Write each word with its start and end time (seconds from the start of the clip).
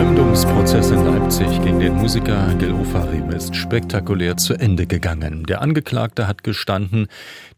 Verleumdungsprozess 0.00 0.92
in 0.92 1.04
Leipzig 1.04 1.46
gegen 1.62 1.78
den 1.78 1.92
Musiker 1.92 2.54
Gil 2.54 2.72
Ofarim 2.72 3.28
ist 3.32 3.54
spektakulär 3.54 4.38
zu 4.38 4.54
Ende 4.54 4.86
gegangen. 4.86 5.44
Der 5.44 5.60
Angeklagte 5.60 6.26
hat 6.26 6.42
gestanden, 6.42 7.08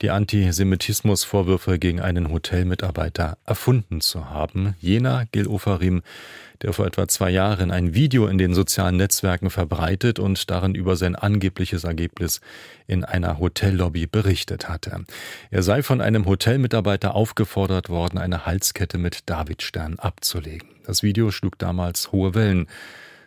die 0.00 0.10
Antisemitismusvorwürfe 0.10 1.78
gegen 1.78 2.00
einen 2.00 2.32
Hotelmitarbeiter 2.32 3.38
erfunden 3.46 4.00
zu 4.00 4.28
haben. 4.28 4.74
Jener 4.80 5.26
Gil 5.30 5.46
Ofarim 5.46 6.02
der 6.62 6.72
vor 6.72 6.86
etwa 6.86 7.08
zwei 7.08 7.30
Jahren 7.30 7.70
ein 7.70 7.94
Video 7.94 8.26
in 8.26 8.38
den 8.38 8.54
sozialen 8.54 8.96
Netzwerken 8.96 9.50
verbreitet 9.50 10.18
und 10.18 10.50
darin 10.50 10.74
über 10.74 10.96
sein 10.96 11.16
angebliches 11.16 11.84
Ergebnis 11.84 12.40
in 12.86 13.04
einer 13.04 13.38
Hotellobby 13.38 14.06
berichtet 14.06 14.68
hatte. 14.68 15.04
Er 15.50 15.62
sei 15.62 15.82
von 15.82 16.00
einem 16.00 16.26
Hotelmitarbeiter 16.26 17.14
aufgefordert 17.14 17.88
worden, 17.88 18.18
eine 18.18 18.46
Halskette 18.46 18.98
mit 18.98 19.28
Davidstern 19.28 19.98
abzulegen. 19.98 20.68
Das 20.84 21.02
Video 21.02 21.30
schlug 21.30 21.58
damals 21.58 22.12
hohe 22.12 22.34
Wellen. 22.34 22.66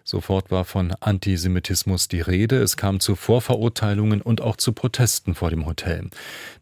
Sofort 0.03 0.51
war 0.51 0.65
von 0.65 0.93
Antisemitismus 0.99 2.07
die 2.07 2.21
Rede. 2.21 2.57
Es 2.57 2.77
kam 2.77 2.99
zu 2.99 3.15
Vorverurteilungen 3.15 4.21
und 4.21 4.39
auch 4.39 4.55
zu 4.55 4.71
Protesten 4.71 5.33
vor 5.33 5.49
dem 5.49 5.65
Hotel. 5.65 6.09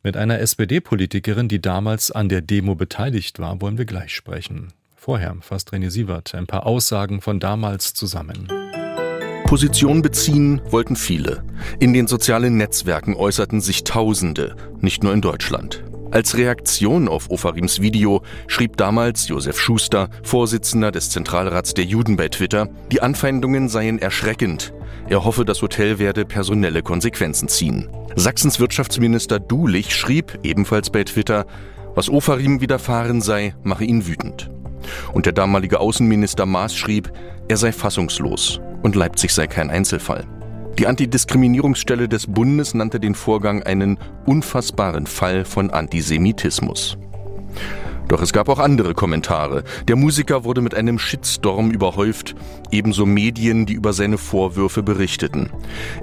Mit 0.01 0.15
einer 0.15 0.39
SPD-Politikerin, 0.39 1.49
die 1.49 1.61
damals 1.61 2.09
an 2.09 2.29
der 2.29 2.41
Demo 2.41 2.75
beteiligt 2.75 3.39
war, 3.39 3.59
wollen 3.59 3.77
wir 3.77 3.85
gleich 3.85 4.15
sprechen. 4.15 4.71
Vorher 4.95 5.35
fasst 5.41 5.73
René 5.73 5.89
Sievert 5.89 6.33
ein 6.35 6.47
paar 6.47 6.65
Aussagen 6.65 7.19
von 7.19 7.41
damals 7.41 7.93
zusammen. 7.93 8.47
Position 9.43 10.01
beziehen 10.01 10.61
wollten 10.71 10.95
viele. 10.95 11.43
In 11.79 11.93
den 11.93 12.07
sozialen 12.07 12.55
Netzwerken 12.55 13.13
äußerten 13.13 13.59
sich 13.59 13.83
Tausende, 13.83 14.55
nicht 14.79 15.03
nur 15.03 15.13
in 15.13 15.21
Deutschland. 15.21 15.83
Als 16.13 16.37
Reaktion 16.37 17.07
auf 17.07 17.31
Ofarims 17.31 17.81
Video 17.81 18.21
schrieb 18.45 18.77
damals 18.77 19.27
Josef 19.27 19.59
Schuster, 19.59 20.09
Vorsitzender 20.21 20.91
des 20.91 21.09
Zentralrats 21.09 21.73
der 21.73 21.85
Juden 21.85 22.17
bei 22.17 22.29
Twitter, 22.29 22.69
die 22.91 23.01
Anfeindungen 23.01 23.67
seien 23.67 23.97
erschreckend. 23.97 24.75
Er 25.09 25.25
hoffe, 25.25 25.43
das 25.43 25.63
Hotel 25.63 25.97
werde 25.97 26.23
personelle 26.23 26.83
Konsequenzen 26.83 27.47
ziehen. 27.47 27.89
Sachsens 28.15 28.59
Wirtschaftsminister 28.59 29.39
Dulich 29.39 29.95
schrieb 29.95 30.37
ebenfalls 30.43 30.91
bei 30.91 31.03
Twitter, 31.03 31.47
was 31.95 32.11
Ofarim 32.11 32.61
widerfahren 32.61 33.19
sei, 33.19 33.55
mache 33.63 33.83
ihn 33.83 34.05
wütend. 34.05 34.51
Und 35.13 35.25
der 35.25 35.33
damalige 35.33 35.79
Außenminister 35.79 36.45
Maas 36.45 36.75
schrieb, 36.75 37.11
er 37.47 37.57
sei 37.57 37.71
fassungslos 37.71 38.61
und 38.83 38.95
Leipzig 38.95 39.31
sei 39.31 39.47
kein 39.47 39.71
Einzelfall. 39.71 40.27
Die 40.79 40.87
Antidiskriminierungsstelle 40.87 42.09
des 42.09 42.25
Bundes 42.25 42.73
nannte 42.73 42.99
den 42.99 43.13
Vorgang 43.13 43.61
einen 43.61 43.99
unfassbaren 44.25 45.05
Fall 45.05 45.45
von 45.45 45.69
Antisemitismus. 45.69 46.97
Doch 48.07 48.21
es 48.21 48.33
gab 48.33 48.49
auch 48.49 48.59
andere 48.59 48.93
Kommentare. 48.93 49.63
Der 49.87 49.95
Musiker 49.95 50.43
wurde 50.43 50.61
mit 50.61 50.75
einem 50.75 50.99
Shitstorm 50.99 51.71
überhäuft, 51.71 52.35
ebenso 52.71 53.05
Medien, 53.05 53.65
die 53.65 53.73
über 53.73 53.93
seine 53.93 54.17
Vorwürfe 54.17 54.83
berichteten. 54.83 55.51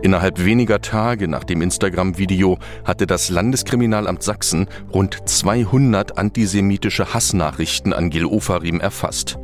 Innerhalb 0.02 0.44
weniger 0.44 0.80
Tage 0.80 1.28
nach 1.28 1.44
dem 1.44 1.62
Instagram-Video 1.62 2.58
hatte 2.84 3.06
das 3.06 3.28
Landeskriminalamt 3.28 4.22
Sachsen 4.22 4.66
rund 4.92 5.18
200 5.28 6.16
antisemitische 6.16 7.12
Hassnachrichten 7.12 7.92
an 7.92 8.10
Gil 8.10 8.24
Ofarim 8.24 8.80
erfasst. 8.80 9.38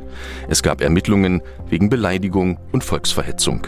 Es 0.49 0.63
gab 0.63 0.81
Ermittlungen 0.81 1.41
wegen 1.69 1.89
Beleidigung 1.89 2.59
und 2.71 2.83
Volksverhetzung. 2.83 3.67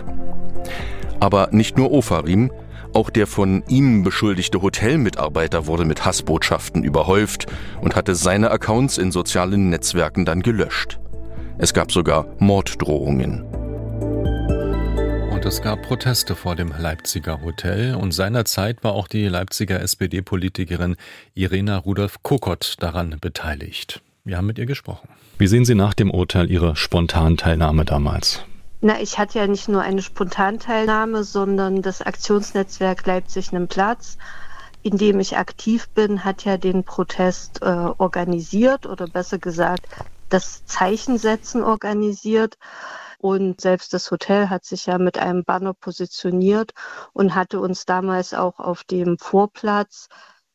Aber 1.19 1.49
nicht 1.51 1.77
nur 1.77 1.91
Ofarim, 1.91 2.51
auch 2.93 3.09
der 3.09 3.27
von 3.27 3.63
ihm 3.67 4.03
beschuldigte 4.03 4.61
Hotelmitarbeiter 4.61 5.67
wurde 5.67 5.85
mit 5.85 6.05
Hassbotschaften 6.05 6.83
überhäuft 6.83 7.45
und 7.81 7.95
hatte 7.95 8.15
seine 8.15 8.49
Accounts 8.51 8.97
in 8.97 9.11
sozialen 9.11 9.69
Netzwerken 9.69 10.25
dann 10.25 10.41
gelöscht. 10.41 10.99
Es 11.59 11.73
gab 11.73 11.91
sogar 11.91 12.25
Morddrohungen. 12.39 13.43
Und 15.29 15.45
es 15.45 15.61
gab 15.61 15.83
Proteste 15.83 16.35
vor 16.35 16.55
dem 16.55 16.73
Leipziger 16.77 17.41
Hotel 17.43 17.95
und 17.95 18.11
seinerzeit 18.11 18.83
war 18.83 18.93
auch 18.93 19.07
die 19.07 19.27
Leipziger 19.27 19.81
SPD-Politikerin 19.81 20.95
Irena 21.33 21.77
Rudolf 21.77 22.23
Kokott 22.23 22.75
daran 22.79 23.17
beteiligt. 23.21 24.01
Wir 24.25 24.37
haben 24.37 24.47
mit 24.47 24.57
ihr 24.57 24.65
gesprochen. 24.65 25.09
Wie 25.37 25.47
sehen 25.47 25.63
Sie 25.63 25.75
nach 25.75 25.93
dem 25.93 26.11
Urteil 26.11 26.49
Ihre 26.49 26.75
Spontanteilnahme 26.75 27.85
damals? 27.85 28.43
Na, 28.81 29.01
ich 29.01 29.17
hatte 29.19 29.39
ja 29.39 29.47
nicht 29.47 29.67
nur 29.67 29.81
eine 29.81 30.01
Spontanteilnahme, 30.01 31.23
sondern 31.25 31.81
das 31.81 32.01
Aktionsnetzwerk 32.01 33.05
Leipzig 33.05 33.51
nimmt 33.51 33.69
Platz, 33.71 34.17
in 34.81 34.97
dem 34.97 35.19
ich 35.19 35.37
aktiv 35.37 35.89
bin, 35.93 36.23
hat 36.23 36.45
ja 36.45 36.57
den 36.57 36.85
Protest 36.85 37.61
äh, 37.61 37.65
organisiert 37.65 38.85
oder 38.85 39.07
besser 39.07 39.37
gesagt 39.37 39.87
das 40.29 40.63
Zeichensetzen 40.65 41.63
organisiert. 41.63 42.57
Und 43.17 43.59
selbst 43.59 43.93
das 43.93 44.11
Hotel 44.11 44.49
hat 44.49 44.63
sich 44.63 44.85
ja 44.85 44.97
mit 44.97 45.17
einem 45.17 45.43
Banner 45.43 45.73
positioniert 45.73 46.71
und 47.11 47.35
hatte 47.35 47.59
uns 47.59 47.85
damals 47.85 48.33
auch 48.33 48.59
auf 48.59 48.85
dem 48.85 49.17
Vorplatz 49.17 50.07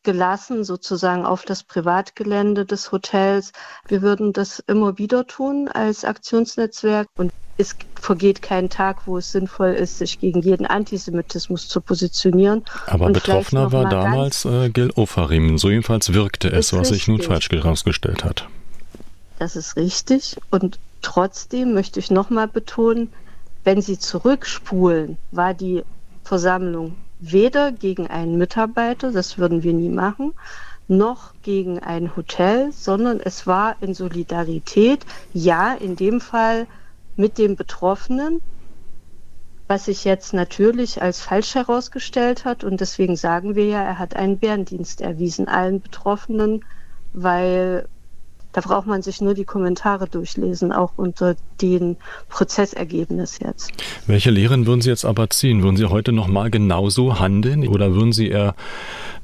gelassen, 0.02 0.64
sozusagen 0.64 1.26
auf 1.26 1.44
das 1.44 1.64
Privatgelände 1.64 2.64
des 2.64 2.90
Hotels. 2.92 3.52
Wir 3.86 4.00
würden 4.00 4.32
das 4.32 4.60
immer 4.60 4.96
wieder 4.98 5.26
tun 5.26 5.68
als 5.68 6.04
Aktionsnetzwerk 6.04 7.08
und 7.18 7.32
es 7.56 7.76
vergeht 7.94 8.42
kein 8.42 8.68
Tag, 8.68 9.06
wo 9.06 9.18
es 9.18 9.32
sinnvoll 9.32 9.70
ist, 9.70 9.98
sich 9.98 10.18
gegen 10.18 10.42
jeden 10.42 10.66
Antisemitismus 10.66 11.68
zu 11.68 11.80
positionieren. 11.80 12.64
Aber 12.86 13.10
Betroffener 13.10 13.72
war 13.72 13.88
damals 13.88 14.44
äh, 14.44 14.70
Gil 14.70 14.90
Ofarim. 14.96 15.58
So 15.58 15.70
jedenfalls 15.70 16.12
wirkte 16.12 16.50
es, 16.50 16.72
was 16.72 16.88
sich 16.88 17.08
nun 17.08 17.22
falsch 17.22 17.50
herausgestellt 17.50 18.24
hat. 18.24 18.48
Das 19.38 19.56
ist 19.56 19.76
richtig. 19.76 20.36
Und 20.50 20.78
trotzdem 21.02 21.74
möchte 21.74 22.00
ich 22.00 22.10
nochmal 22.10 22.48
betonen, 22.48 23.12
wenn 23.62 23.80
Sie 23.80 23.98
zurückspulen, 23.98 25.16
war 25.30 25.54
die 25.54 25.82
Versammlung 26.24 26.96
weder 27.20 27.72
gegen 27.72 28.06
einen 28.08 28.36
Mitarbeiter, 28.36 29.12
das 29.12 29.38
würden 29.38 29.62
wir 29.62 29.72
nie 29.72 29.88
machen, 29.88 30.34
noch 30.88 31.32
gegen 31.42 31.78
ein 31.78 32.14
Hotel, 32.16 32.72
sondern 32.72 33.20
es 33.20 33.46
war 33.46 33.76
in 33.80 33.94
Solidarität, 33.94 35.06
ja, 35.32 35.72
in 35.72 35.96
dem 35.96 36.20
Fall 36.20 36.66
mit 37.16 37.38
dem 37.38 37.56
Betroffenen, 37.56 38.40
was 39.68 39.86
sich 39.86 40.04
jetzt 40.04 40.34
natürlich 40.34 41.00
als 41.00 41.20
falsch 41.20 41.54
herausgestellt 41.54 42.44
hat. 42.44 42.64
Und 42.64 42.80
deswegen 42.80 43.16
sagen 43.16 43.54
wir 43.54 43.66
ja, 43.66 43.82
er 43.82 43.98
hat 43.98 44.16
einen 44.16 44.38
Bärendienst 44.38 45.00
erwiesen 45.00 45.48
allen 45.48 45.80
Betroffenen, 45.80 46.64
weil 47.12 47.88
da 48.54 48.60
braucht 48.60 48.86
man 48.86 49.02
sich 49.02 49.20
nur 49.20 49.34
die 49.34 49.44
Kommentare 49.44 50.06
durchlesen, 50.06 50.70
auch 50.70 50.92
unter 50.96 51.34
den 51.60 51.96
Prozessergebnis 52.28 53.40
jetzt. 53.40 53.72
Welche 54.06 54.30
Lehren 54.30 54.66
würden 54.66 54.80
Sie 54.80 54.90
jetzt 54.90 55.04
aber 55.04 55.28
ziehen? 55.28 55.64
Würden 55.64 55.76
Sie 55.76 55.86
heute 55.86 56.12
noch 56.12 56.28
mal 56.28 56.50
genauso 56.50 57.18
handeln 57.18 57.66
oder 57.66 57.94
würden 57.94 58.12
Sie 58.12 58.28
eher 58.28 58.54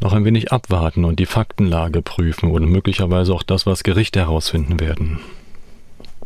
noch 0.01 0.15
ein 0.15 0.25
wenig 0.25 0.53
abwarten 0.53 1.05
und 1.05 1.21
die 1.21 1.27
Faktenlage 1.27 2.03
prüfen 2.03 2.51
oder 2.51 2.67
möglicherweise 2.67 3.33
auch 3.33 3.45
das, 3.45 3.67
was 3.67 3.85
Gerichte 3.85 4.19
herausfinden 4.19 4.81
werden? 4.81 5.21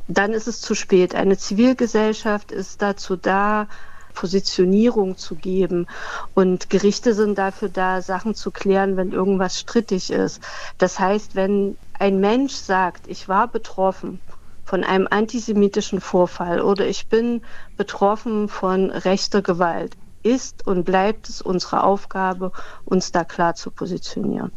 Dann 0.08 0.32
ist 0.32 0.48
es 0.48 0.60
zu 0.60 0.74
spät. 0.74 1.14
Eine 1.14 1.38
Zivilgesellschaft 1.38 2.52
ist 2.52 2.82
dazu 2.82 3.16
da, 3.16 3.68
Positionierung 4.14 5.16
zu 5.16 5.34
geben. 5.34 5.86
Und 6.34 6.70
Gerichte 6.70 7.14
sind 7.14 7.36
dafür 7.36 7.68
da, 7.68 8.00
Sachen 8.00 8.34
zu 8.34 8.50
klären, 8.50 8.96
wenn 8.96 9.12
irgendwas 9.12 9.58
strittig 9.58 10.10
ist. 10.10 10.40
Das 10.78 10.98
heißt, 10.98 11.34
wenn 11.34 11.76
ein 11.98 12.20
Mensch 12.20 12.54
sagt, 12.54 13.08
ich 13.08 13.28
war 13.28 13.48
betroffen 13.48 14.20
von 14.64 14.82
einem 14.82 15.06
antisemitischen 15.10 16.00
Vorfall 16.00 16.62
oder 16.62 16.86
ich 16.86 17.08
bin 17.08 17.42
betroffen 17.76 18.48
von 18.48 18.90
rechter 18.90 19.42
Gewalt, 19.42 19.96
ist 20.22 20.66
und 20.66 20.84
bleibt 20.84 21.28
es 21.28 21.42
unsere 21.42 21.84
Aufgabe, 21.84 22.50
uns 22.86 23.12
da 23.12 23.24
klar 23.24 23.54
zu 23.54 23.70
positionieren. 23.70 24.52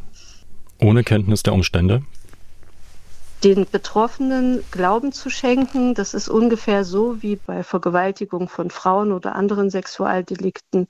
Ohne 0.80 1.04
Kenntnis 1.04 1.44
der 1.44 1.54
Umstände? 1.54 2.04
Den 3.44 3.68
Betroffenen 3.70 4.64
Glauben 4.72 5.12
zu 5.12 5.30
schenken. 5.30 5.94
Das 5.94 6.14
ist 6.14 6.30
ungefähr 6.30 6.84
so 6.84 7.22
wie 7.22 7.36
bei 7.36 7.64
Vergewaltigung 7.64 8.50
von 8.50 8.72
Frauen 8.72 9.12
oder 9.12 9.36
anderen 9.36 9.70
Sexualdelikten, 9.70 10.88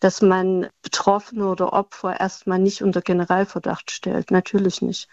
dass 0.00 0.20
man 0.20 0.68
Betroffene 0.82 1.46
oder 1.46 1.72
Opfer 1.72 2.18
erstmal 2.18 2.58
nicht 2.58 2.82
unter 2.82 3.00
Generalverdacht 3.00 3.90
stellt. 3.90 4.30
Natürlich 4.30 4.82
nicht. 4.82 5.08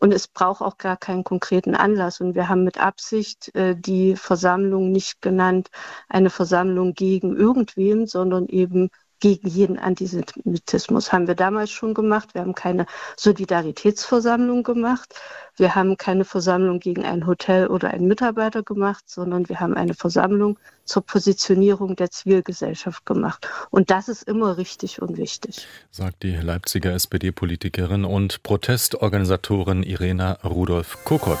Und 0.00 0.12
es 0.14 0.28
braucht 0.28 0.62
auch 0.62 0.78
gar 0.78 0.96
keinen 0.96 1.24
konkreten 1.24 1.74
Anlass. 1.74 2.20
Und 2.20 2.34
wir 2.34 2.48
haben 2.48 2.62
mit 2.62 2.78
Absicht 2.78 3.54
äh, 3.54 3.74
die 3.76 4.14
Versammlung 4.14 4.92
nicht 4.92 5.20
genannt, 5.22 5.70
eine 6.08 6.30
Versammlung 6.30 6.94
gegen 6.94 7.36
irgendwen, 7.36 8.06
sondern 8.06 8.46
eben 8.46 8.90
gegen 9.20 9.48
jeden 9.48 9.78
Antisemitismus. 9.78 11.12
Haben 11.12 11.26
wir 11.26 11.34
damals 11.34 11.70
schon 11.70 11.94
gemacht. 11.94 12.34
Wir 12.34 12.42
haben 12.42 12.54
keine 12.54 12.86
Solidaritätsversammlung 13.16 14.62
gemacht. 14.62 15.14
Wir 15.56 15.74
haben 15.74 15.96
keine 15.96 16.24
Versammlung 16.24 16.78
gegen 16.78 17.04
ein 17.04 17.26
Hotel 17.26 17.66
oder 17.66 17.90
einen 17.90 18.06
Mitarbeiter 18.06 18.62
gemacht, 18.62 19.04
sondern 19.06 19.48
wir 19.48 19.58
haben 19.58 19.74
eine 19.74 19.94
Versammlung 19.94 20.58
zur 20.84 21.04
Positionierung 21.04 21.96
der 21.96 22.10
Zivilgesellschaft 22.10 23.04
gemacht. 23.04 23.48
Und 23.70 23.90
das 23.90 24.08
ist 24.08 24.22
immer 24.22 24.56
richtig 24.56 25.02
und 25.02 25.16
wichtig. 25.16 25.66
Sagt 25.90 26.22
die 26.22 26.36
Leipziger 26.36 26.92
SPD-Politikerin 26.92 28.04
und 28.04 28.42
Protestorganisatorin 28.42 29.82
Irena 29.82 30.38
Rudolf 30.44 31.04
Kokott. 31.04 31.40